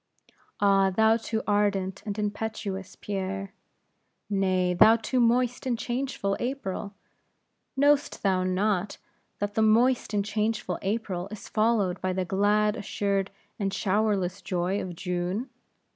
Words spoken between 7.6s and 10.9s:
know'st thou not, that the moist and changeful